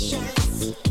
patience. 0.00 0.89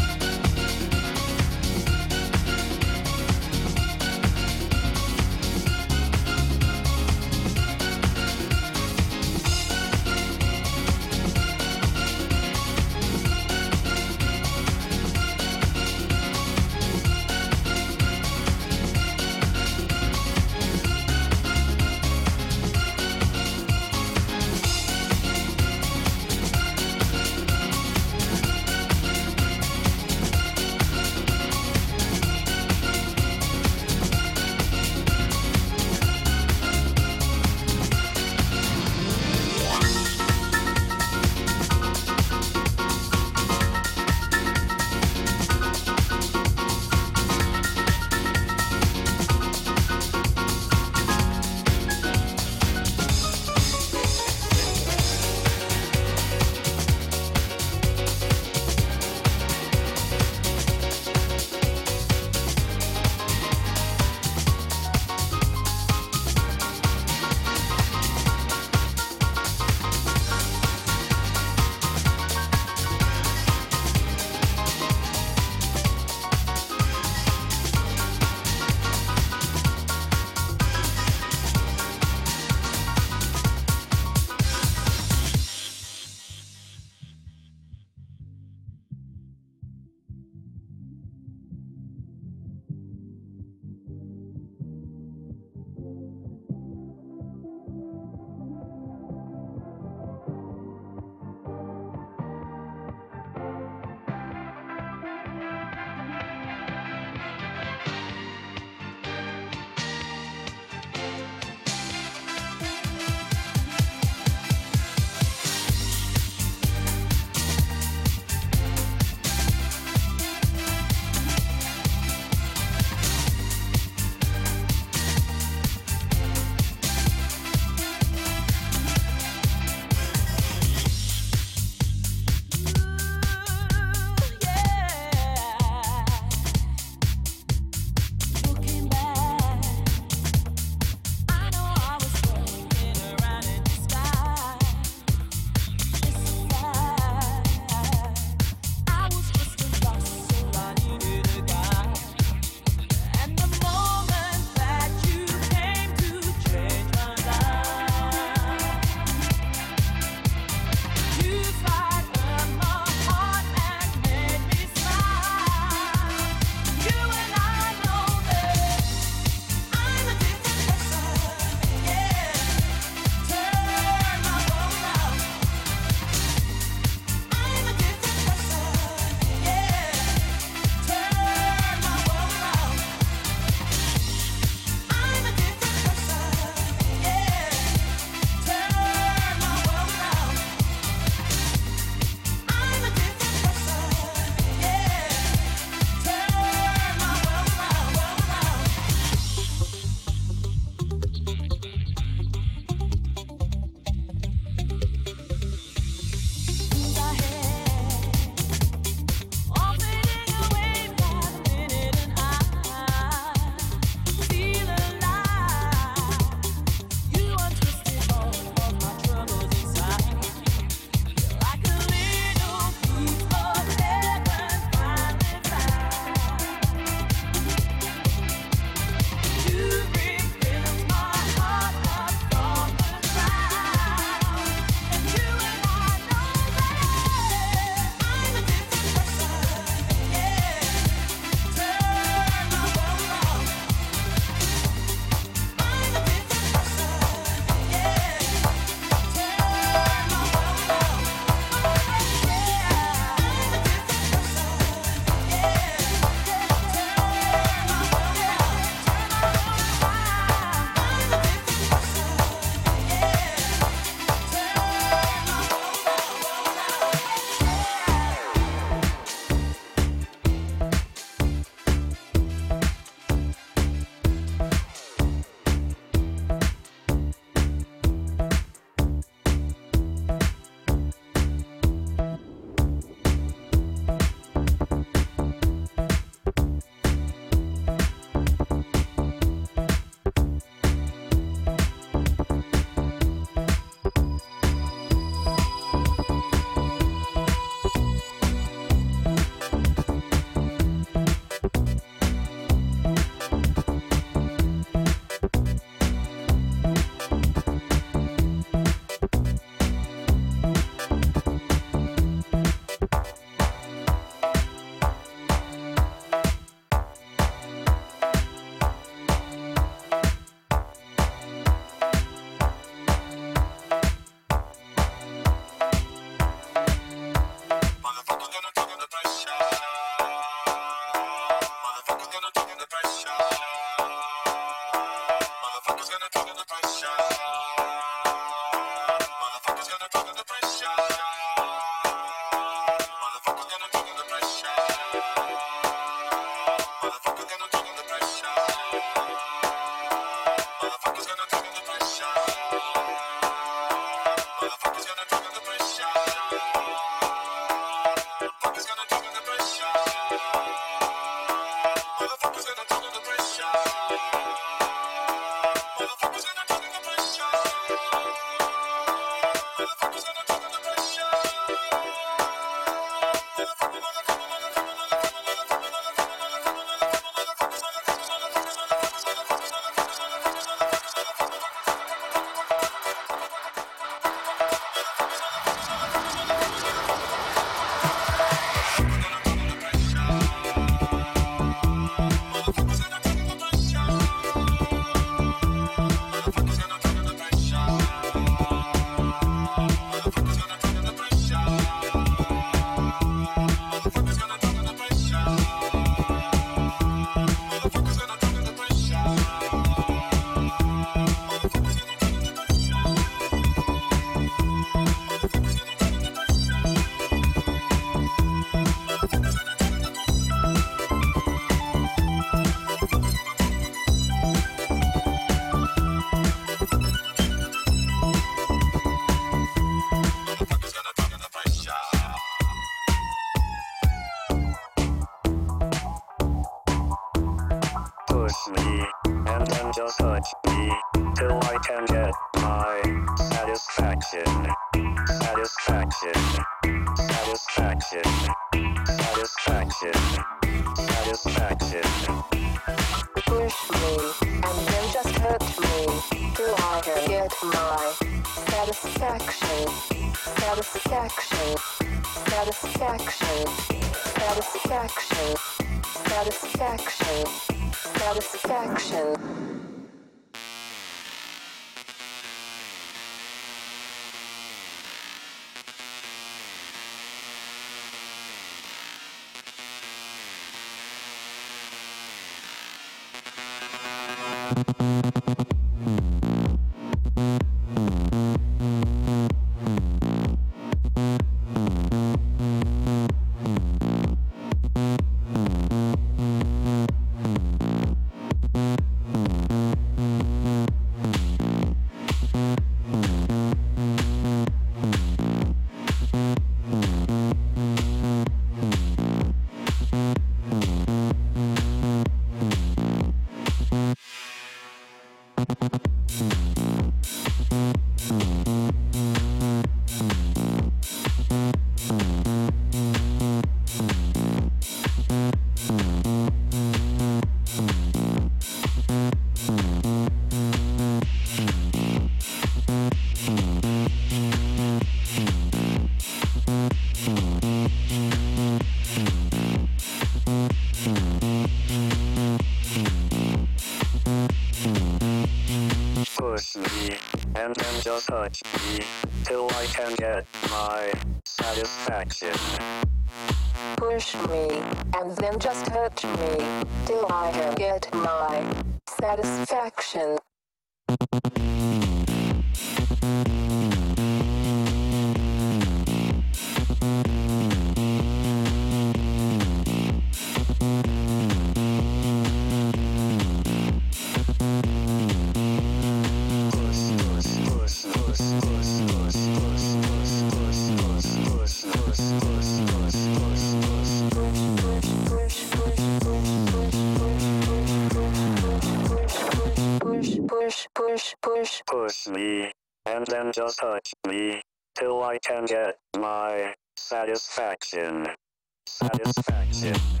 Satisfaction. 599.13 600.00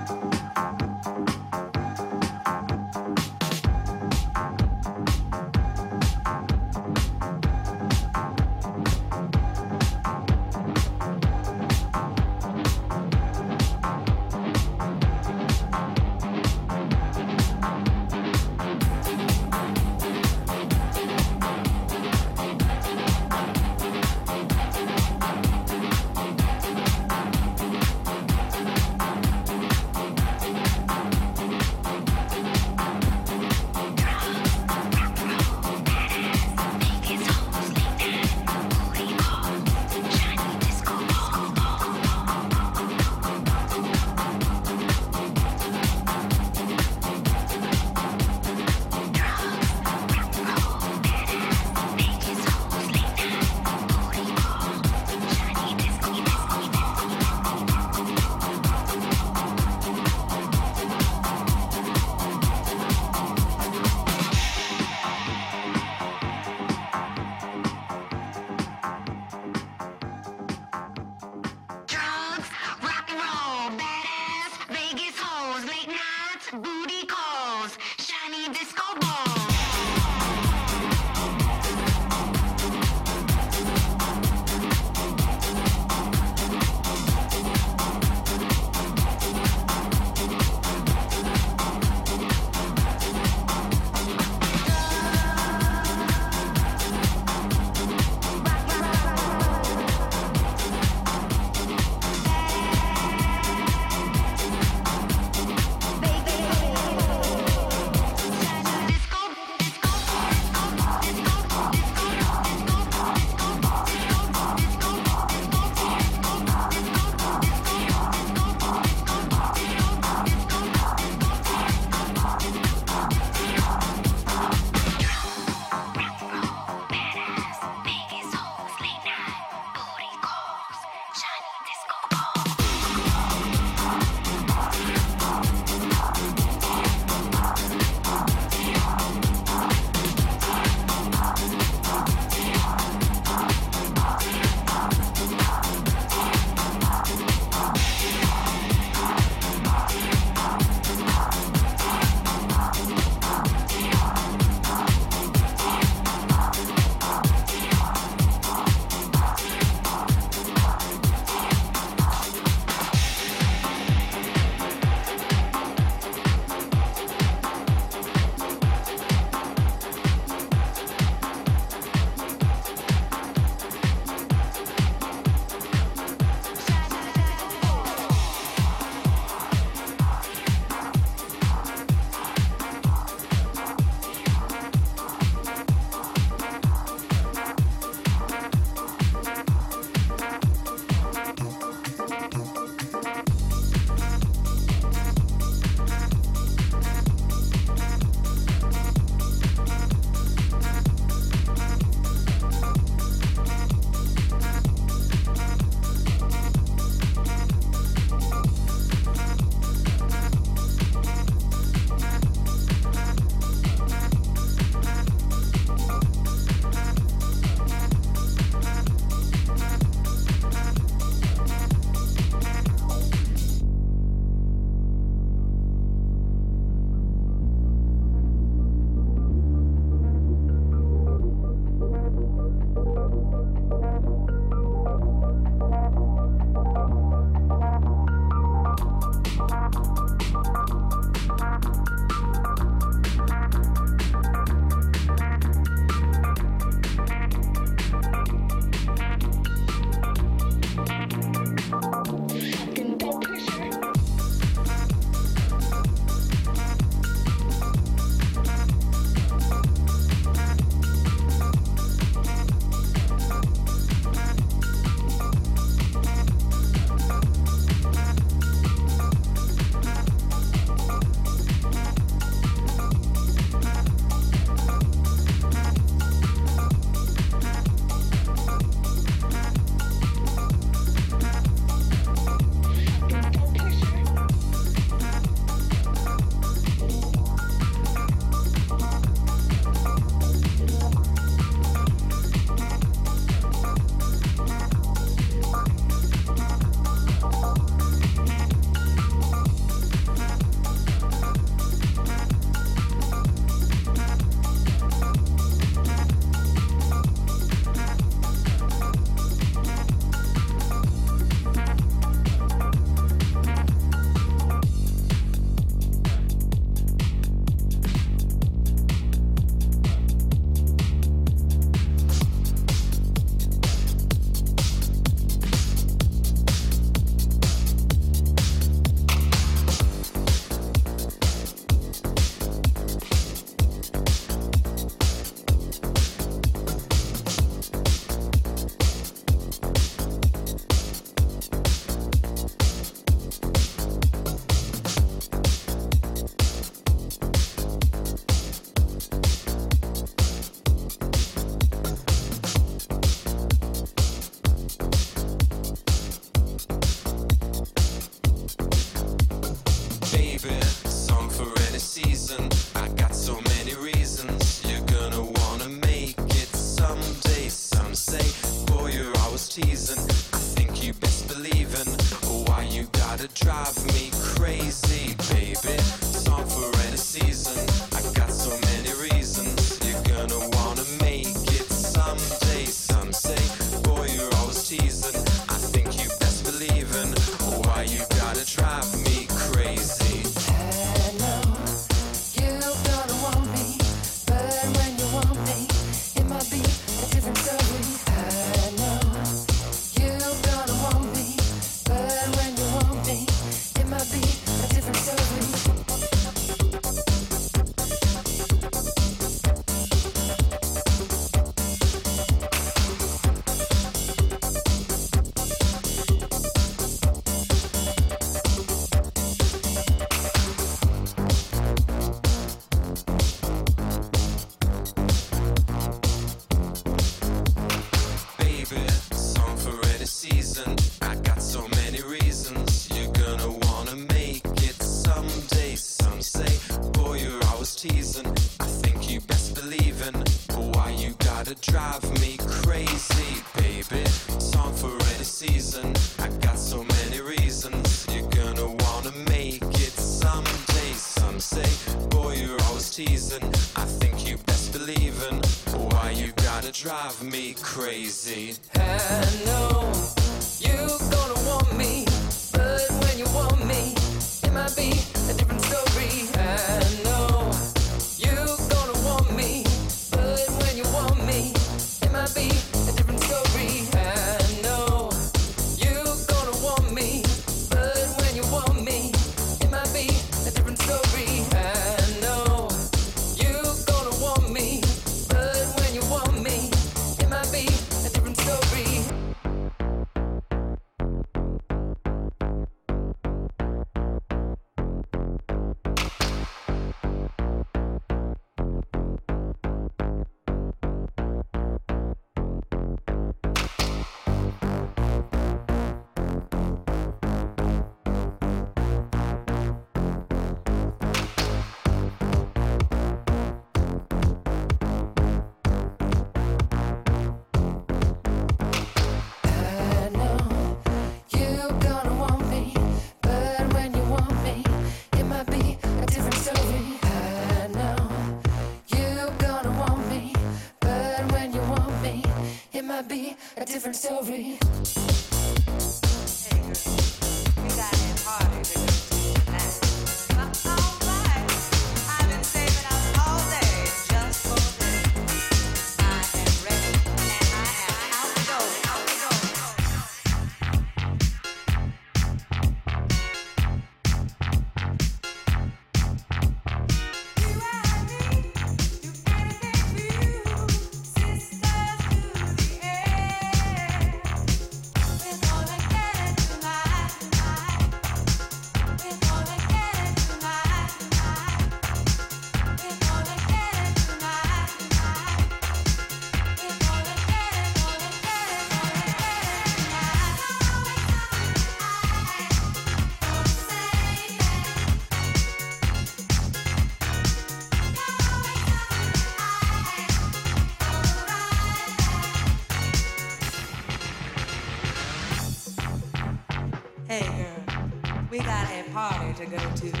Party 599.51 600.00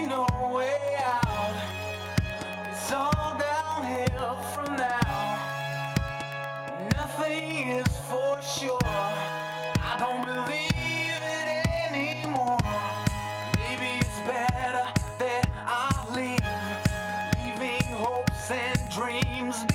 no 0.00 0.26
way 0.54 0.96
out. 1.04 1.54
It's 2.70 2.92
all 2.92 3.36
downhill 3.38 4.36
from 4.54 4.76
now. 4.76 5.38
Nothing 6.96 7.68
is 7.68 7.86
for 8.08 8.40
sure. 8.40 8.78
I 8.84 9.96
don't 9.98 10.24
believe 10.24 11.22
it 11.36 11.48
anymore. 11.90 12.58
Maybe 13.58 13.98
it's 14.00 14.18
better 14.26 14.86
that 15.18 15.44
I 15.66 15.88
leave, 16.16 17.60
leaving 17.60 17.86
hopes 17.96 18.50
and 18.50 18.78
dreams. 18.88 19.71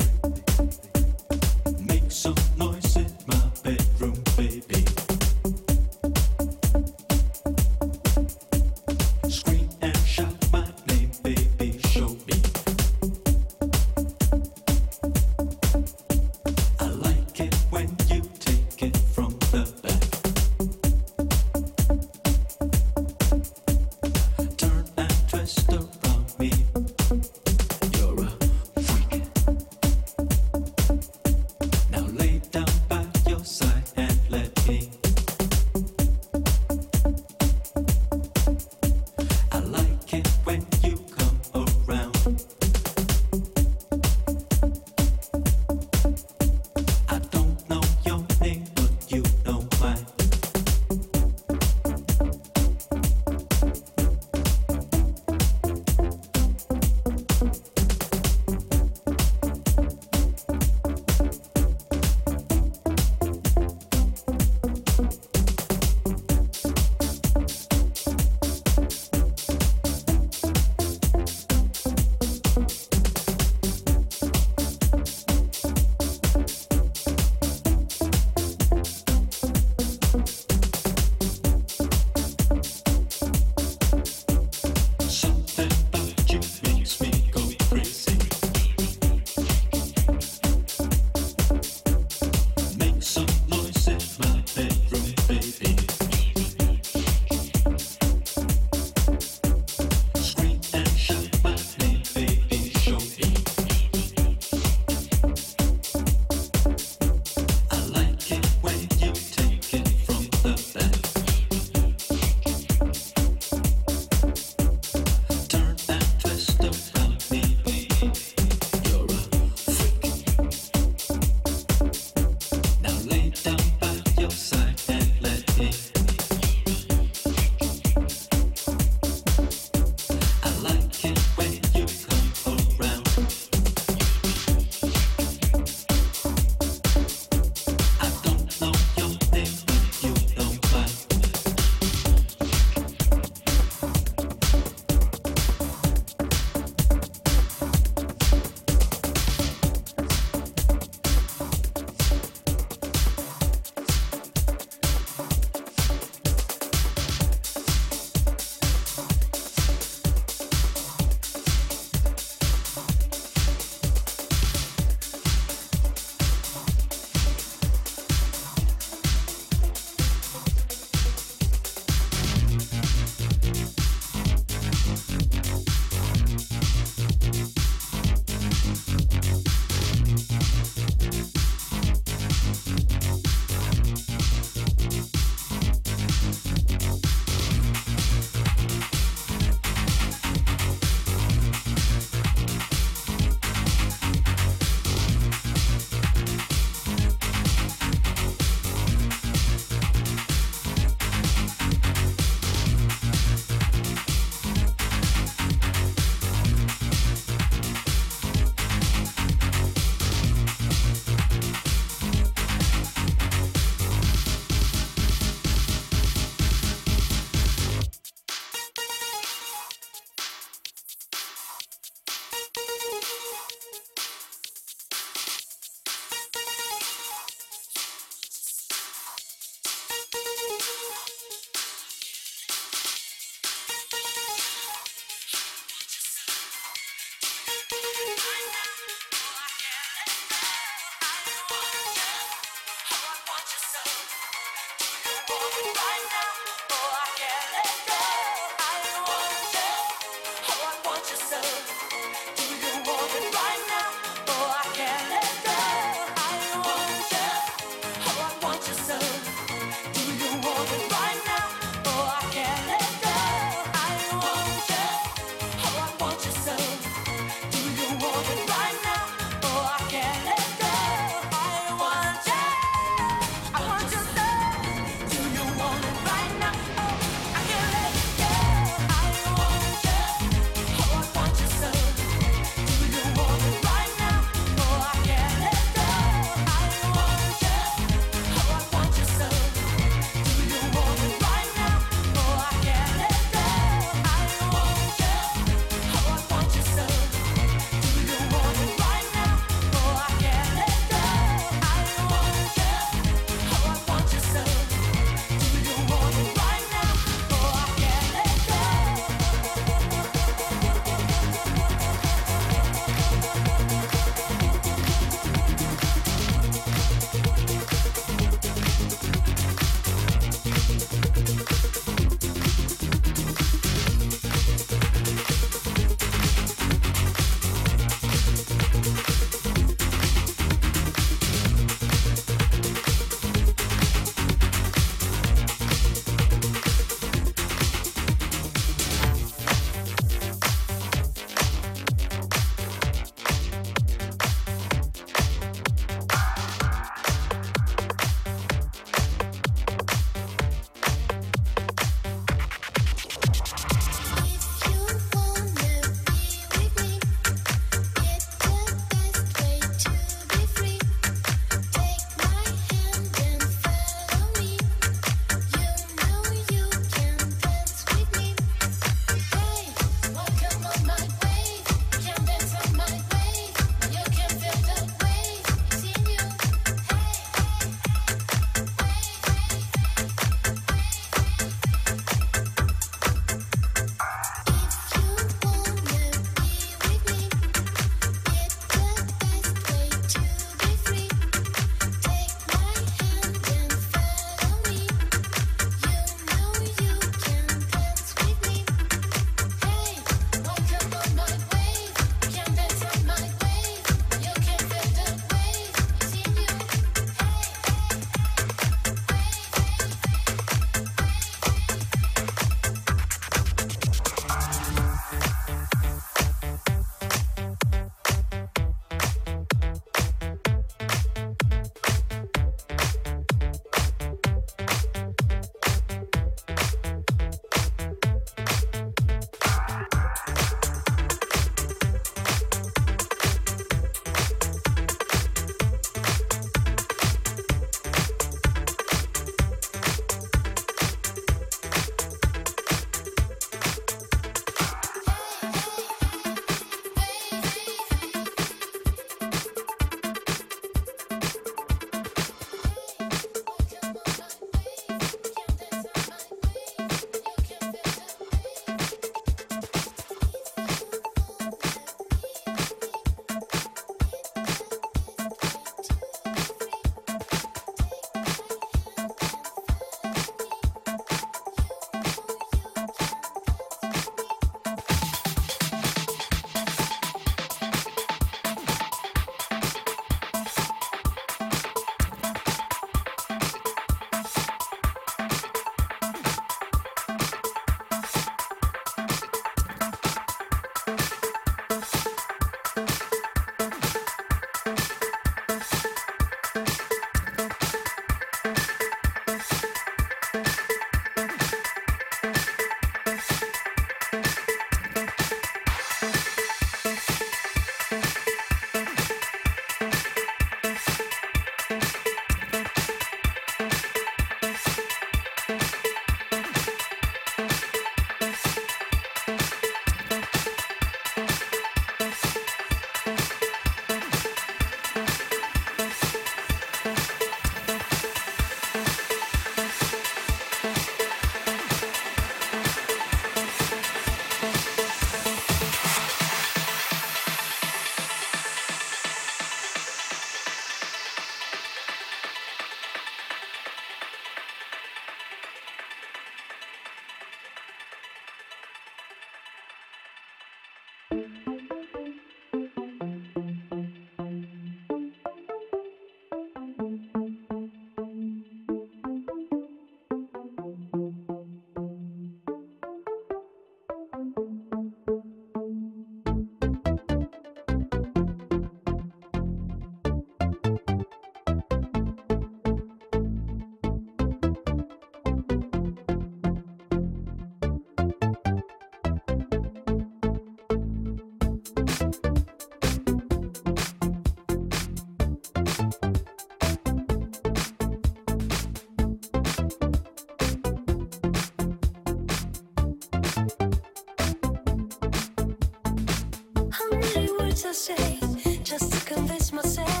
Say 597.81 598.19
just 598.63 598.93
to 598.93 598.99
convince 599.11 599.51
myself 599.51 600.00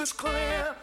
is 0.00 0.12
clear. 0.12 0.74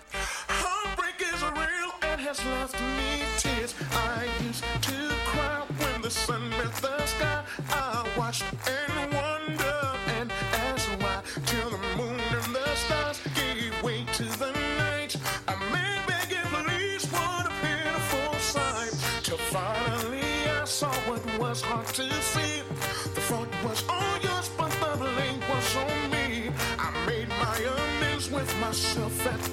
Myself 28.56 29.28
at 29.28 29.47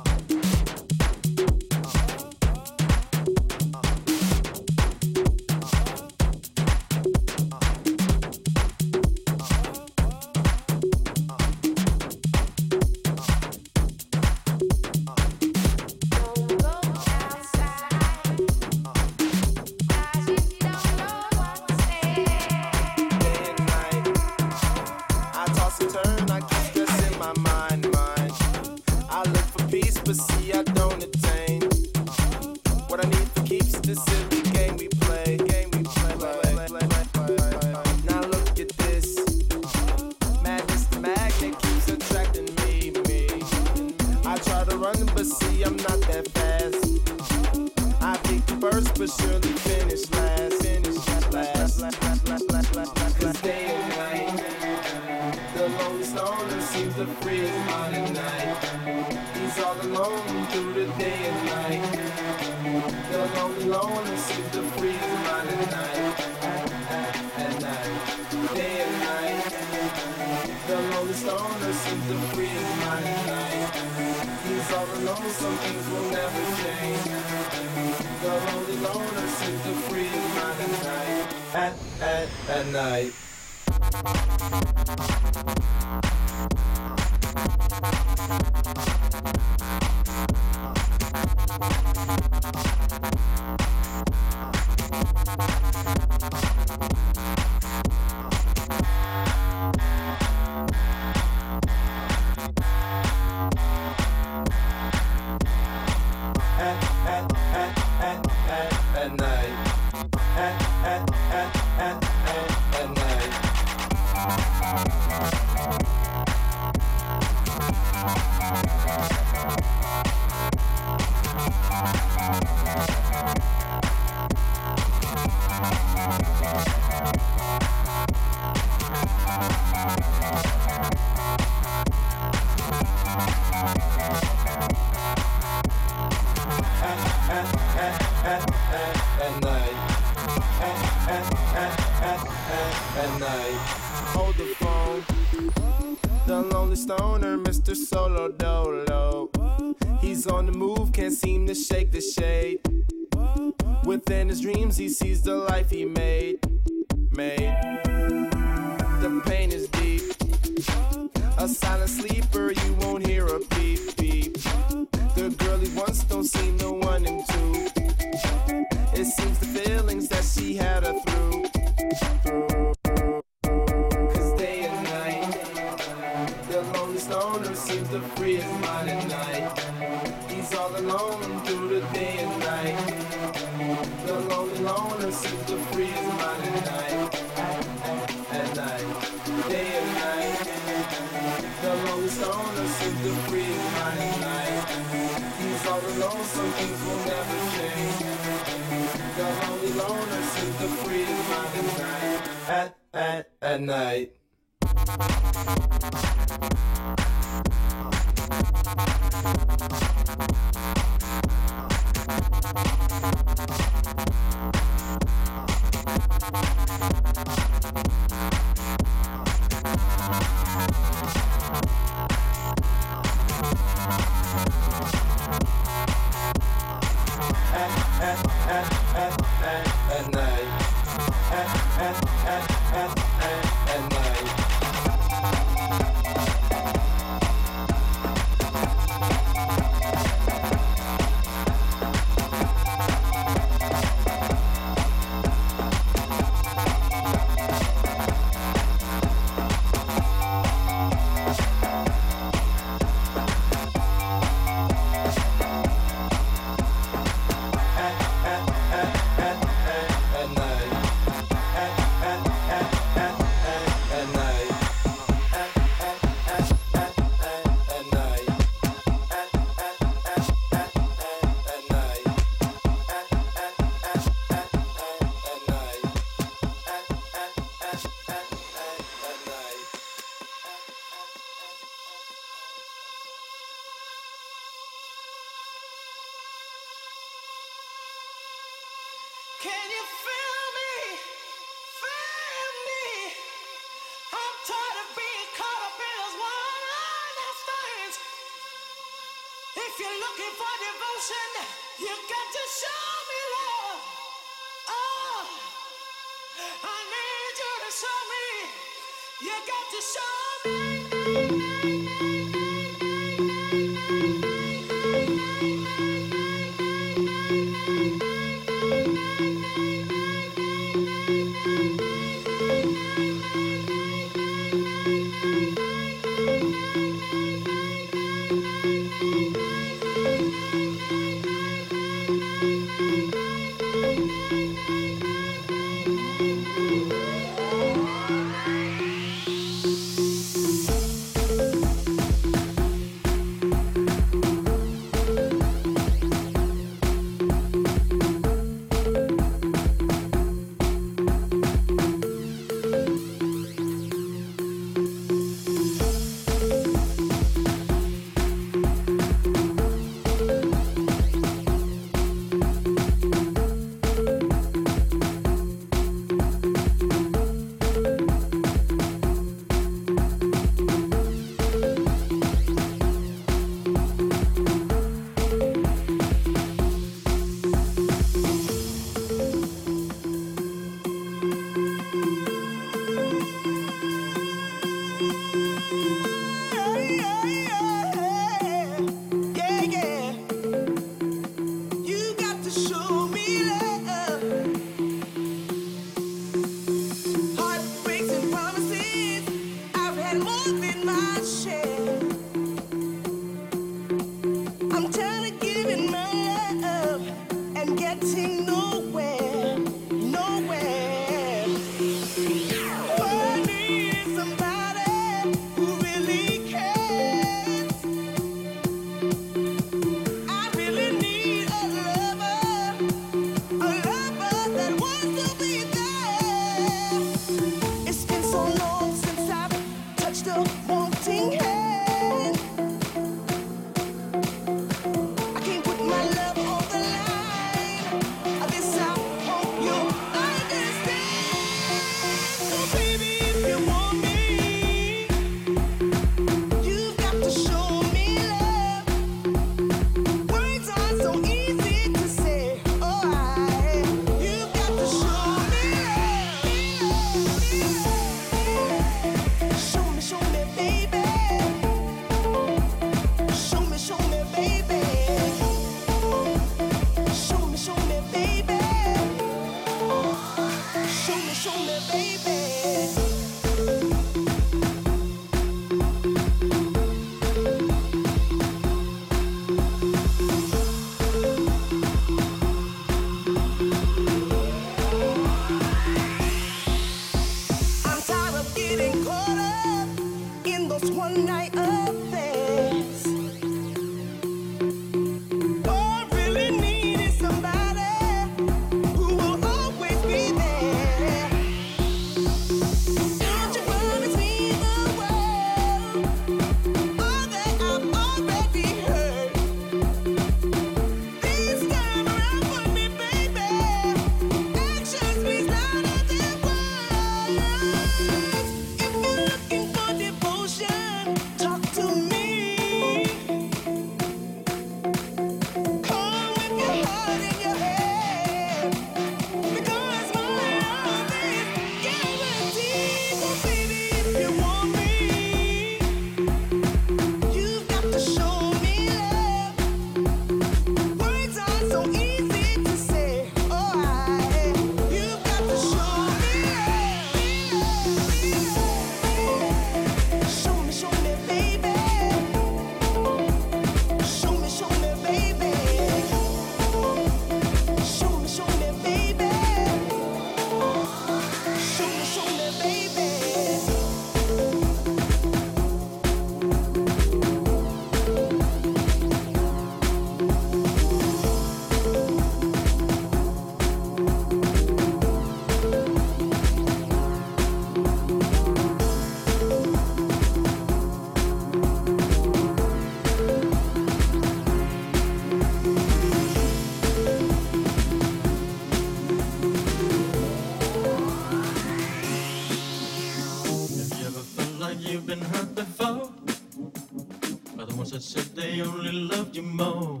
you 599.36 599.42
more. 599.42 600.00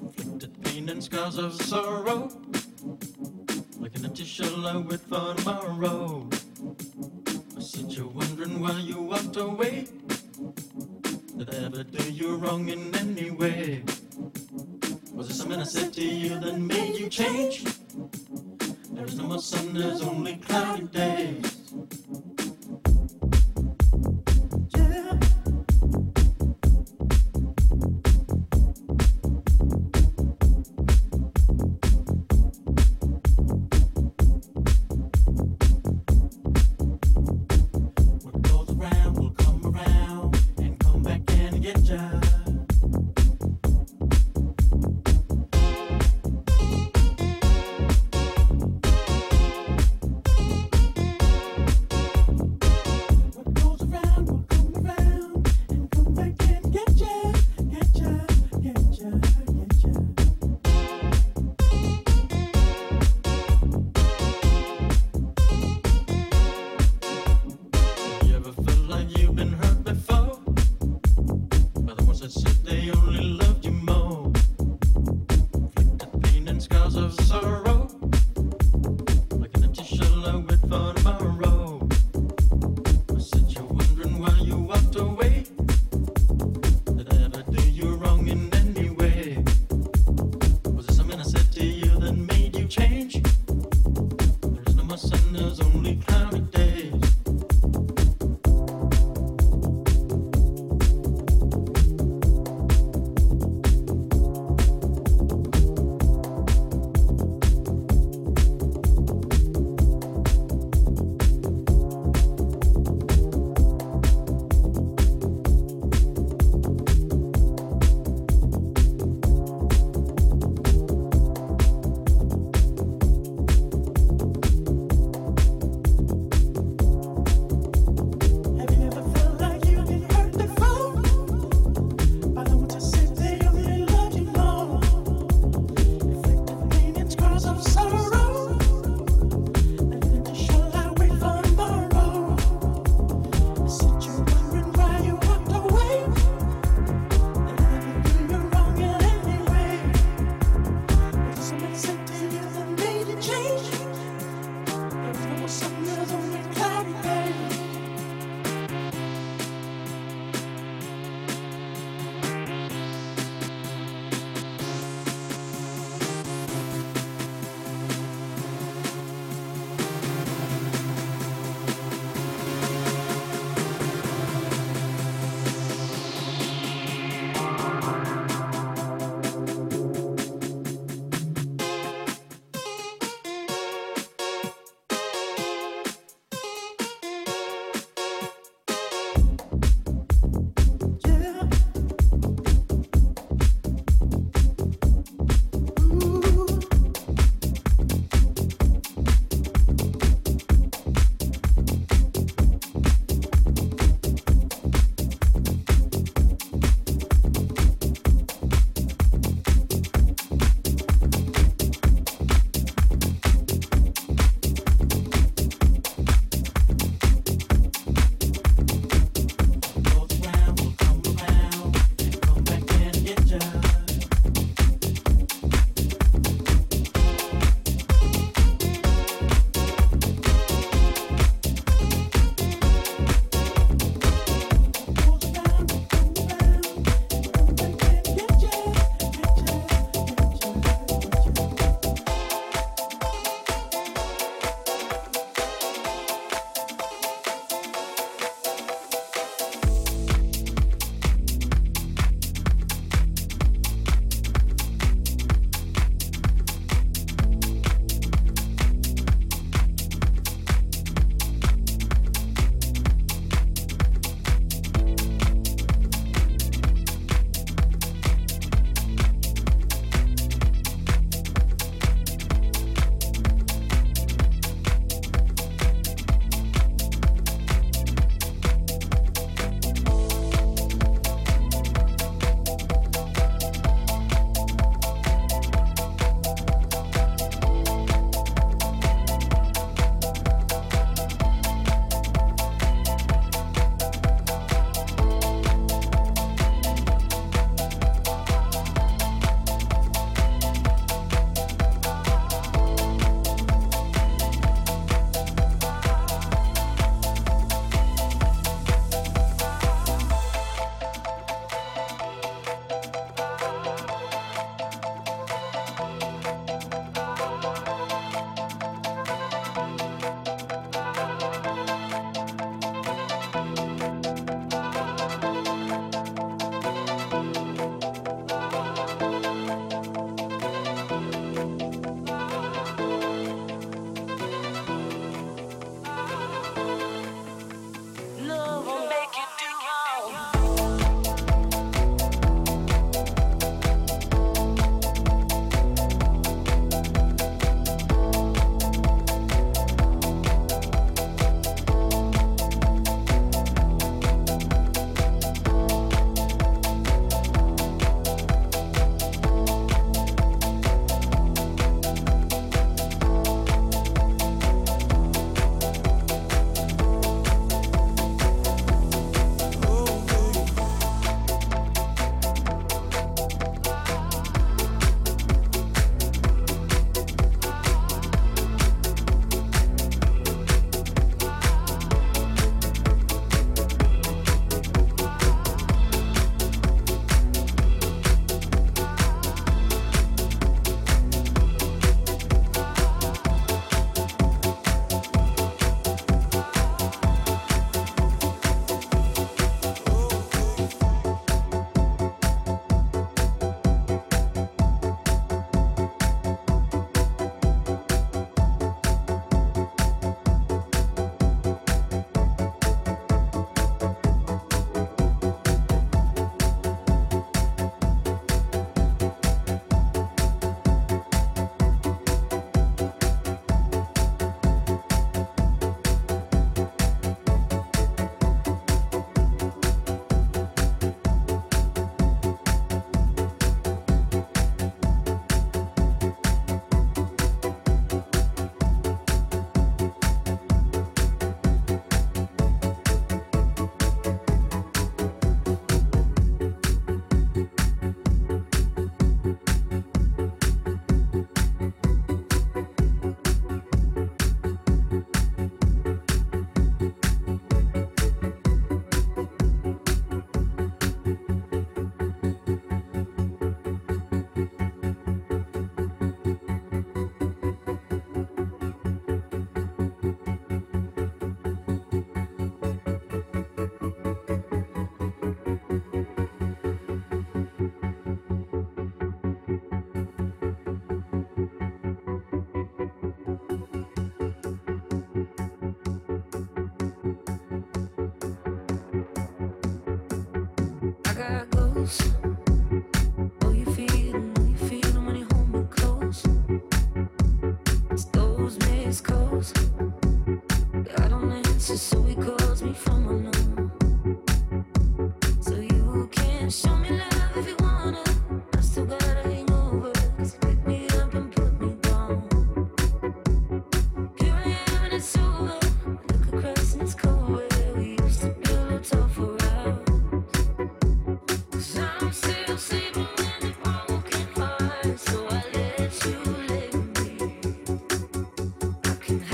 Inflicted 0.00 0.62
pain 0.62 0.88
and 0.88 1.02
scars 1.02 1.38
of 1.38 1.60
sorrow. 1.62 1.85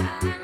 Thank 0.02 0.22
you. 0.24 0.41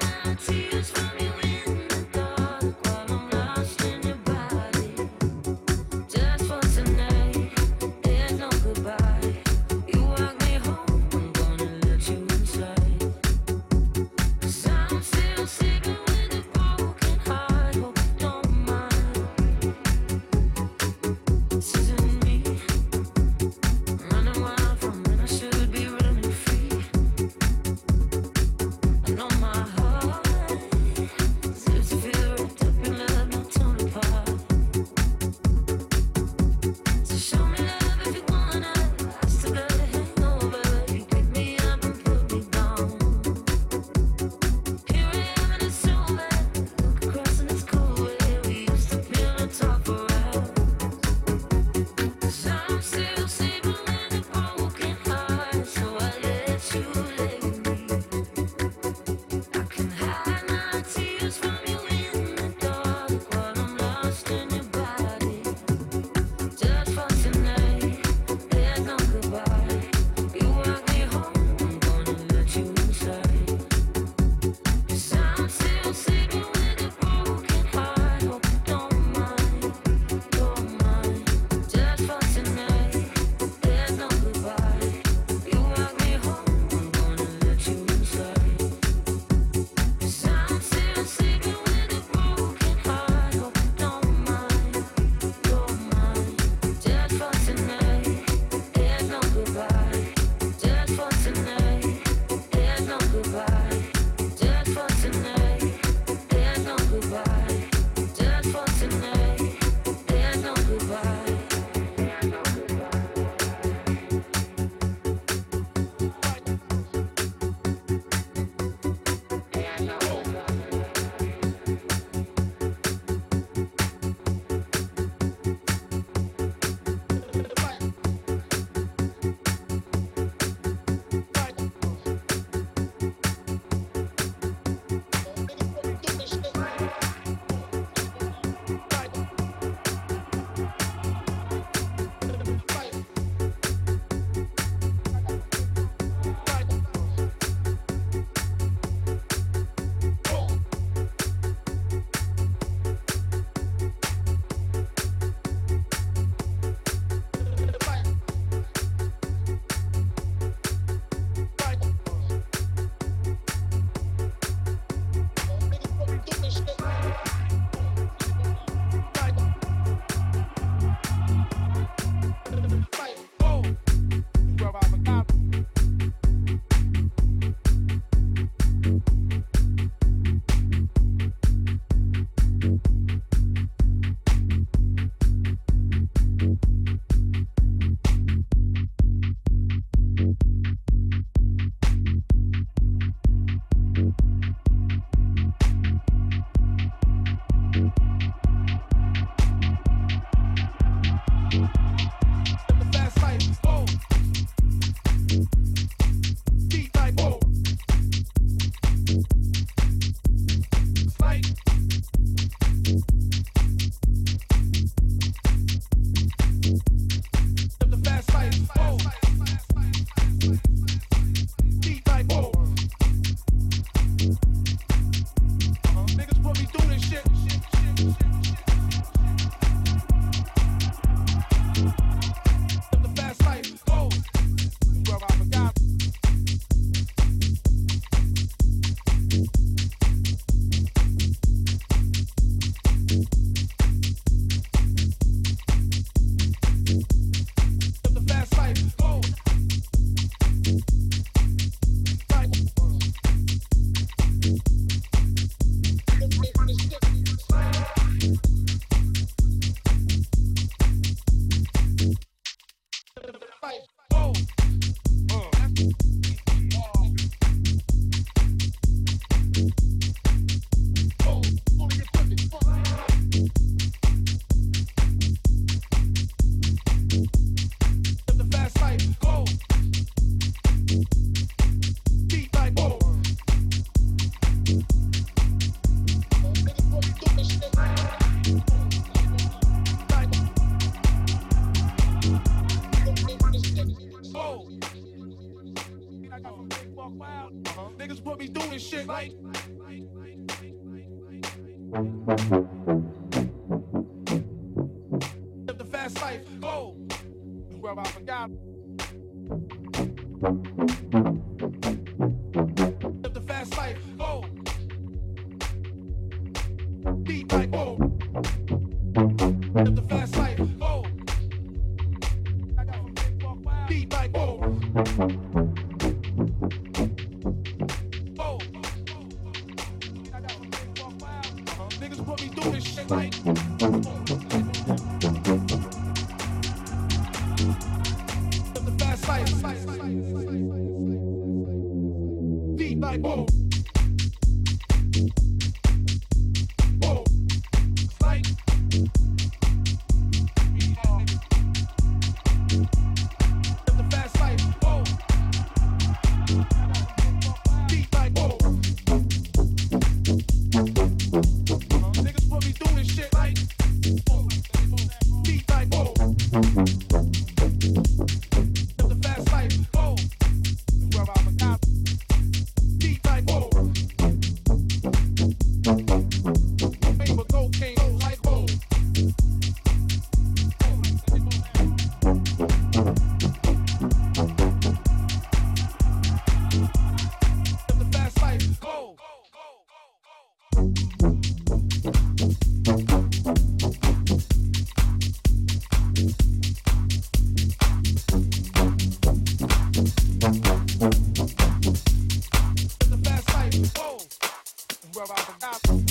about 405.24 405.38
I 405.40 405.78
reside. 405.88 406.07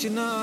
Don't 0.00 0.39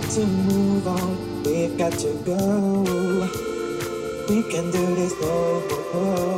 got 0.00 0.10
to 0.10 0.26
move 0.26 0.86
on. 0.86 1.42
We've 1.42 1.76
got 1.76 1.92
to 1.92 2.12
go. 2.24 3.28
We 4.28 4.42
can 4.44 4.70
do 4.70 4.94
this 4.94 5.12
no. 5.20 6.37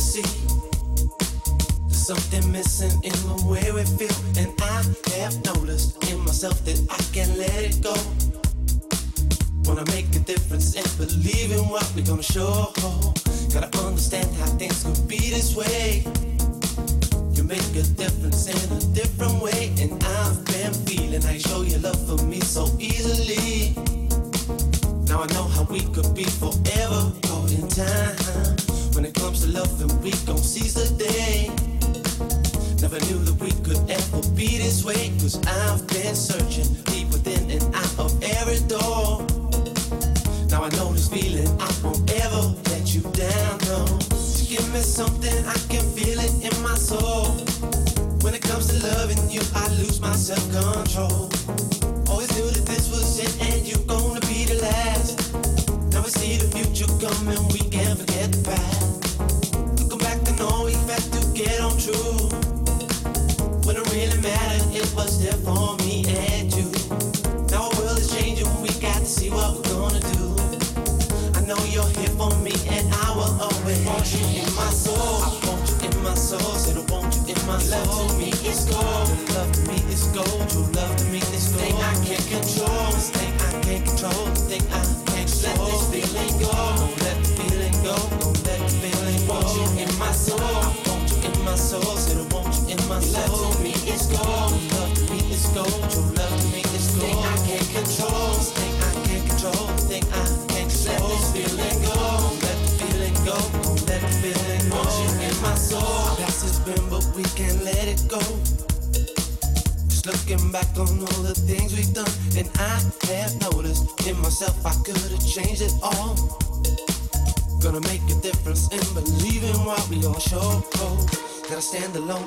see. 0.00 0.39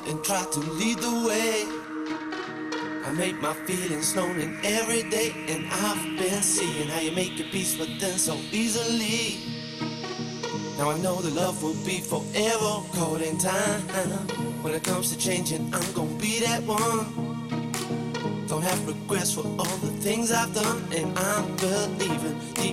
and 0.08 0.24
try 0.24 0.44
to 0.52 0.60
lead 0.60 1.00
the 1.00 1.28
way. 1.28 1.66
I 3.06 3.12
made 3.12 3.42
my 3.42 3.54
feelings 3.54 4.16
known 4.16 4.40
in 4.40 4.58
every 4.64 5.04
day, 5.10 5.34
and 5.48 5.68
I've 5.72 6.18
been 6.18 6.42
seeing 6.42 6.88
how 6.88 7.00
you 7.00 7.12
make 7.12 7.38
your 7.38 7.48
peace 7.50 7.78
with 7.78 8.00
them 8.00 8.18
so 8.18 8.36
easily. 8.52 9.40
Now 10.78 10.90
I 10.92 10.98
know 11.00 11.22
the 11.22 11.32
love 11.32 11.62
will 11.62 11.76
be 11.86 12.00
forever 12.00 12.82
caught 12.94 13.22
in 13.22 13.38
time. 13.38 13.82
When 14.64 14.74
it 14.74 14.84
comes 14.84 15.12
to 15.12 15.18
changing, 15.18 15.74
I'm 15.74 15.94
gonna 15.94 16.18
be 16.20 16.40
that 16.40 16.64
one. 16.64 18.48
Don't 18.48 18.64
have 18.64 18.88
regrets 18.88 19.34
for 19.34 19.46
all 19.46 19.78
the 19.78 19.92
things 20.02 20.32
I've 20.32 20.54
done, 20.54 20.84
and 20.96 21.18
I'm 21.18 21.56
believing 21.58 22.40
deep 22.54 22.73